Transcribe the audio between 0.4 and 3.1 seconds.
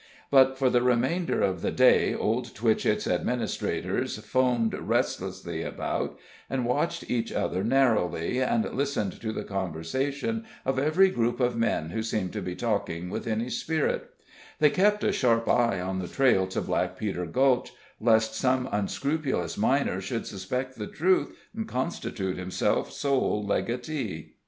for the remainder of the day Old Twitchett's